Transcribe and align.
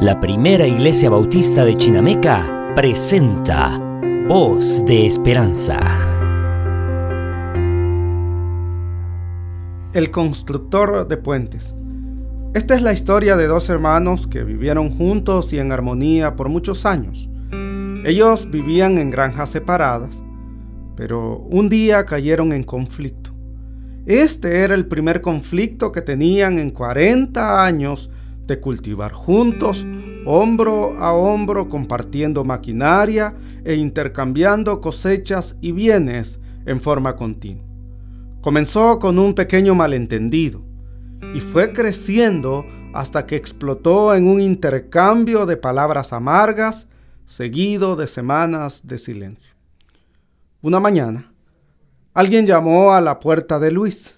La 0.00 0.20
primera 0.20 0.66
iglesia 0.66 1.08
bautista 1.08 1.64
de 1.64 1.74
Chinameca 1.74 2.74
presenta 2.76 3.78
Voz 4.28 4.84
de 4.84 5.06
Esperanza. 5.06 5.78
El 9.94 10.10
constructor 10.10 11.08
de 11.08 11.16
puentes. 11.16 11.74
Esta 12.52 12.74
es 12.74 12.82
la 12.82 12.92
historia 12.92 13.38
de 13.38 13.46
dos 13.46 13.70
hermanos 13.70 14.26
que 14.26 14.44
vivieron 14.44 14.94
juntos 14.94 15.54
y 15.54 15.60
en 15.60 15.72
armonía 15.72 16.36
por 16.36 16.50
muchos 16.50 16.84
años. 16.84 17.30
Ellos 18.04 18.50
vivían 18.50 18.98
en 18.98 19.10
granjas 19.10 19.48
separadas, 19.48 20.22
pero 20.94 21.38
un 21.38 21.70
día 21.70 22.04
cayeron 22.04 22.52
en 22.52 22.64
conflicto. 22.64 23.30
Este 24.04 24.60
era 24.60 24.74
el 24.74 24.88
primer 24.88 25.22
conflicto 25.22 25.90
que 25.90 26.02
tenían 26.02 26.58
en 26.58 26.70
40 26.70 27.64
años 27.64 28.10
de 28.46 28.60
cultivar 28.60 29.12
juntos, 29.12 29.86
hombro 30.24 30.96
a 30.98 31.12
hombro, 31.12 31.68
compartiendo 31.68 32.44
maquinaria 32.44 33.34
e 33.64 33.74
intercambiando 33.74 34.80
cosechas 34.80 35.56
y 35.60 35.72
bienes 35.72 36.40
en 36.66 36.80
forma 36.80 37.16
continua. 37.16 37.64
Comenzó 38.40 38.98
con 38.98 39.18
un 39.18 39.34
pequeño 39.34 39.74
malentendido 39.74 40.62
y 41.34 41.40
fue 41.40 41.72
creciendo 41.72 42.64
hasta 42.94 43.26
que 43.26 43.36
explotó 43.36 44.14
en 44.14 44.26
un 44.26 44.40
intercambio 44.40 45.46
de 45.46 45.56
palabras 45.56 46.12
amargas 46.12 46.86
seguido 47.26 47.96
de 47.96 48.06
semanas 48.06 48.86
de 48.86 48.98
silencio. 48.98 49.54
Una 50.62 50.80
mañana, 50.80 51.32
alguien 52.14 52.46
llamó 52.46 52.92
a 52.94 53.00
la 53.00 53.18
puerta 53.18 53.58
de 53.58 53.70
Luis. 53.70 54.16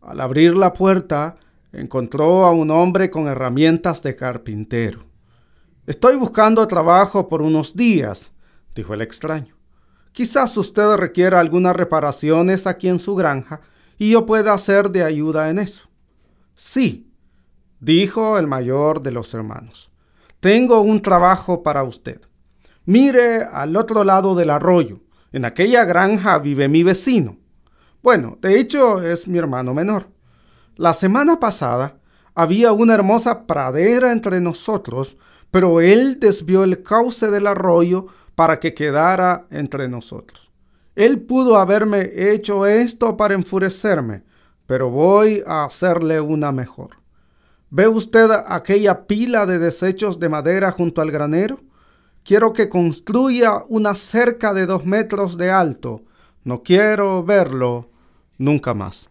Al 0.00 0.20
abrir 0.20 0.56
la 0.56 0.72
puerta, 0.72 1.36
encontró 1.74 2.44
a 2.44 2.52
un 2.52 2.70
hombre 2.70 3.10
con 3.10 3.26
herramientas 3.26 4.02
de 4.02 4.16
carpintero. 4.16 5.04
Estoy 5.86 6.16
buscando 6.16 6.66
trabajo 6.66 7.28
por 7.28 7.42
unos 7.42 7.76
días, 7.76 8.32
dijo 8.74 8.94
el 8.94 9.02
extraño. 9.02 9.54
Quizás 10.12 10.56
usted 10.56 10.96
requiera 10.96 11.40
algunas 11.40 11.74
reparaciones 11.74 12.66
aquí 12.66 12.88
en 12.88 12.98
su 12.98 13.14
granja 13.14 13.60
y 13.98 14.12
yo 14.12 14.26
pueda 14.26 14.56
ser 14.58 14.90
de 14.90 15.02
ayuda 15.02 15.50
en 15.50 15.58
eso. 15.58 15.88
Sí, 16.54 17.12
dijo 17.80 18.38
el 18.38 18.46
mayor 18.46 19.02
de 19.02 19.10
los 19.10 19.34
hermanos. 19.34 19.90
Tengo 20.40 20.80
un 20.80 21.02
trabajo 21.02 21.62
para 21.62 21.82
usted. 21.82 22.20
Mire 22.84 23.42
al 23.42 23.76
otro 23.76 24.04
lado 24.04 24.34
del 24.34 24.50
arroyo. 24.50 25.00
En 25.32 25.44
aquella 25.44 25.84
granja 25.84 26.38
vive 26.38 26.68
mi 26.68 26.82
vecino. 26.82 27.38
Bueno, 28.02 28.38
de 28.40 28.60
hecho 28.60 29.02
es 29.02 29.26
mi 29.26 29.38
hermano 29.38 29.74
menor. 29.74 30.13
La 30.76 30.92
semana 30.92 31.38
pasada 31.38 31.98
había 32.34 32.72
una 32.72 32.94
hermosa 32.94 33.46
pradera 33.46 34.10
entre 34.10 34.40
nosotros, 34.40 35.16
pero 35.52 35.80
él 35.80 36.18
desvió 36.18 36.64
el 36.64 36.82
cauce 36.82 37.30
del 37.30 37.46
arroyo 37.46 38.06
para 38.34 38.58
que 38.58 38.74
quedara 38.74 39.46
entre 39.50 39.88
nosotros. 39.88 40.50
Él 40.96 41.20
pudo 41.20 41.58
haberme 41.58 42.10
hecho 42.12 42.66
esto 42.66 43.16
para 43.16 43.34
enfurecerme, 43.34 44.24
pero 44.66 44.90
voy 44.90 45.44
a 45.46 45.64
hacerle 45.64 46.20
una 46.20 46.50
mejor. 46.50 46.96
¿Ve 47.70 47.86
usted 47.86 48.30
aquella 48.46 49.06
pila 49.06 49.46
de 49.46 49.58
desechos 49.58 50.18
de 50.18 50.28
madera 50.28 50.72
junto 50.72 51.00
al 51.00 51.10
granero? 51.10 51.60
Quiero 52.24 52.52
que 52.52 52.68
construya 52.68 53.62
una 53.68 53.94
cerca 53.94 54.54
de 54.54 54.66
dos 54.66 54.84
metros 54.84 55.36
de 55.36 55.50
alto. 55.50 56.02
No 56.42 56.62
quiero 56.62 57.22
verlo 57.24 57.90
nunca 58.38 58.74
más. 58.74 59.10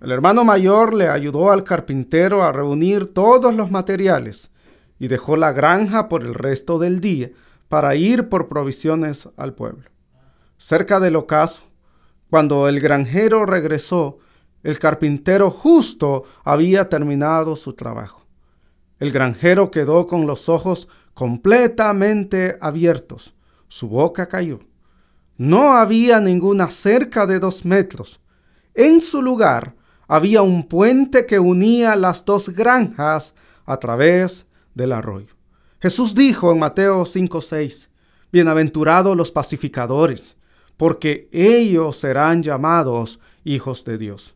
El 0.00 0.12
hermano 0.12 0.44
mayor 0.44 0.94
le 0.94 1.08
ayudó 1.08 1.50
al 1.50 1.64
carpintero 1.64 2.44
a 2.44 2.52
reunir 2.52 3.12
todos 3.12 3.52
los 3.54 3.70
materiales 3.70 4.50
y 4.98 5.08
dejó 5.08 5.36
la 5.36 5.52
granja 5.52 6.08
por 6.08 6.22
el 6.22 6.34
resto 6.34 6.78
del 6.78 7.00
día 7.00 7.30
para 7.68 7.96
ir 7.96 8.28
por 8.28 8.48
provisiones 8.48 9.28
al 9.36 9.54
pueblo. 9.54 9.90
Cerca 10.56 11.00
del 11.00 11.16
ocaso, 11.16 11.62
cuando 12.30 12.68
el 12.68 12.78
granjero 12.78 13.44
regresó, 13.44 14.18
el 14.62 14.78
carpintero 14.78 15.50
justo 15.50 16.24
había 16.44 16.88
terminado 16.88 17.56
su 17.56 17.72
trabajo. 17.72 18.26
El 19.00 19.12
granjero 19.12 19.70
quedó 19.70 20.06
con 20.06 20.26
los 20.26 20.48
ojos 20.48 20.88
completamente 21.14 22.56
abiertos. 22.60 23.34
Su 23.68 23.88
boca 23.88 24.26
cayó. 24.28 24.60
No 25.36 25.72
había 25.72 26.20
ninguna 26.20 26.70
cerca 26.70 27.26
de 27.26 27.38
dos 27.38 27.64
metros. 27.64 28.20
En 28.74 29.00
su 29.00 29.22
lugar 29.22 29.77
había 30.08 30.40
un 30.42 30.66
puente 30.66 31.26
que 31.26 31.38
unía 31.38 31.94
las 31.94 32.24
dos 32.24 32.48
granjas 32.48 33.34
a 33.66 33.76
través 33.76 34.46
del 34.74 34.92
arroyo. 34.92 35.34
Jesús 35.80 36.14
dijo 36.14 36.50
en 36.50 36.58
Mateo 36.58 37.04
5:6, 37.04 37.90
Bienaventurados 38.32 39.16
los 39.16 39.30
pacificadores, 39.30 40.36
porque 40.76 41.28
ellos 41.30 41.98
serán 41.98 42.42
llamados 42.42 43.20
hijos 43.44 43.84
de 43.84 43.98
Dios. 43.98 44.34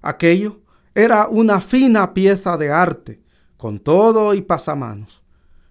Aquello 0.00 0.60
era 0.94 1.28
una 1.28 1.60
fina 1.60 2.12
pieza 2.12 2.56
de 2.56 2.70
arte, 2.70 3.22
con 3.56 3.78
todo 3.78 4.34
y 4.34 4.42
pasamanos. 4.42 5.22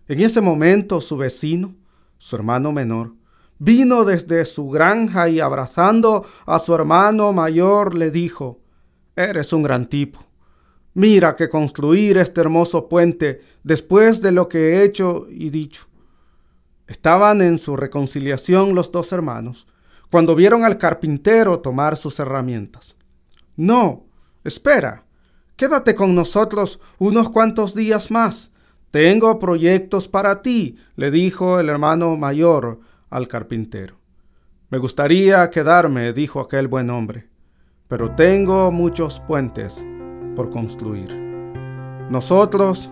En 0.07 0.22
ese 0.22 0.41
momento 0.41 1.01
su 1.01 1.18
vecino, 1.18 1.75
su 2.18 2.35
hermano 2.35 2.72
menor, 2.72 3.13
vino 3.59 4.06
desde 4.06 4.45
su 4.45 4.69
granja 4.69 5.29
y 5.29 5.39
abrazando 5.39 6.25
a 6.45 6.59
su 6.59 6.73
hermano 6.73 7.33
mayor 7.33 7.95
le 7.95 8.09
dijo, 8.09 8.60
Eres 9.16 9.51
un 9.51 9.63
gran 9.63 9.88
tipo. 9.88 10.19
Mira 10.94 11.35
que 11.35 11.49
construir 11.49 12.17
este 12.17 12.41
hermoso 12.41 12.89
puente 12.89 13.41
después 13.63 14.22
de 14.22 14.31
lo 14.31 14.47
que 14.47 14.73
he 14.73 14.83
hecho 14.83 15.27
y 15.29 15.49
dicho. 15.49 15.88
Estaban 16.88 17.41
en 17.41 17.57
su 17.57 17.77
reconciliación 17.77 18.75
los 18.75 18.91
dos 18.91 19.11
hermanos 19.11 19.67
cuando 20.09 20.35
vieron 20.35 20.66
al 20.66 20.77
carpintero 20.77 21.59
tomar 21.59 21.95
sus 21.95 22.19
herramientas. 22.19 22.97
No, 23.55 24.05
espera, 24.44 25.05
quédate 25.55 25.95
con 25.95 26.13
nosotros 26.13 26.81
unos 26.97 27.29
cuantos 27.29 27.73
días 27.73 28.11
más. 28.11 28.51
Tengo 28.91 29.39
proyectos 29.39 30.09
para 30.09 30.41
ti, 30.41 30.75
le 30.97 31.11
dijo 31.11 31.61
el 31.61 31.69
hermano 31.69 32.17
mayor 32.17 32.81
al 33.09 33.29
carpintero. 33.29 33.95
Me 34.69 34.77
gustaría 34.77 35.50
quedarme, 35.50 36.11
dijo 36.11 36.41
aquel 36.41 36.67
buen 36.67 36.89
hombre 36.89 37.31
pero 37.91 38.09
tengo 38.12 38.72
muchos 38.72 39.19
puentes 39.19 39.85
por 40.34 40.50
construir. 40.50 41.13
Nosotros 42.09 42.90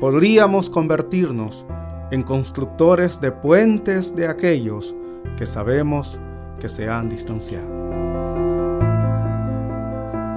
podríamos 0.00 0.68
convertirnos 0.68 1.64
en 2.10 2.24
constructores 2.24 3.20
de 3.20 3.30
puentes 3.30 4.16
de 4.16 4.26
aquellos 4.26 4.96
que 5.38 5.46
sabemos 5.46 6.18
que 6.58 6.68
se 6.68 6.88
han 6.88 7.08
distanciado. 7.08 7.68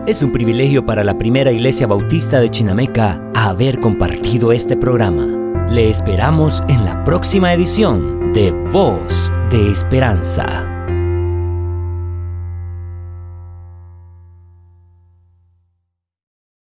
Es 0.06 0.22
un 0.22 0.32
privilegio 0.32 0.86
para 0.86 1.04
la 1.04 1.18
primera 1.18 1.52
iglesia 1.52 1.88
bautista 1.88 2.40
de 2.40 2.52
Chinameca 2.52 3.20
haber 3.34 3.80
compartido 3.80 4.52
este 4.52 4.78
programa. 4.78 5.26
Le 5.72 5.90
esperamos 5.90 6.64
en 6.68 6.86
la 6.86 7.04
próxima 7.04 7.52
edición 7.52 8.32
de 8.32 8.52
Voz 8.72 9.34
de 9.50 9.72
Esperanza. 9.72 10.73